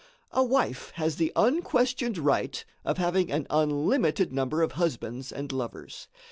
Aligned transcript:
A 0.31 0.43
wife 0.43 0.89
has 0.95 1.17
the 1.17 1.31
unquestioned 1.35 2.17
right 2.17 2.65
of 2.83 2.97
having 2.97 3.31
an 3.31 3.45
unlimited 3.51 4.33
number 4.33 4.63
of 4.63 4.71
husbands 4.71 5.31
and 5.31 5.51
lovers. 5.51 6.07